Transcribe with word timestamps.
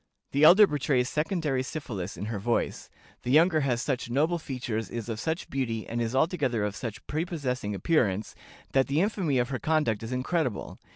The 0.31 0.43
elder 0.45 0.65
betrays 0.65 1.09
secondary 1.09 1.61
syphilis 1.61 2.17
in 2.17 2.25
her 2.25 2.39
voice; 2.39 2.89
the 3.21 3.29
younger 3.29 3.59
has 3.59 3.83
such 3.83 4.09
noble 4.09 4.39
features, 4.39 4.89
is 4.89 5.09
of 5.09 5.19
such 5.19 5.47
beauty, 5.47 5.85
and 5.87 6.01
is 6.01 6.15
altogether 6.15 6.63
of 6.63 6.75
such 6.75 7.05
prepossessing 7.05 7.75
appearance, 7.75 8.33
that 8.71 8.87
the 8.87 8.99
infamy 8.99 9.37
of 9.37 9.49
her 9.49 9.59
conduct 9.59 10.01
is 10.01 10.11
incredible. 10.11 10.79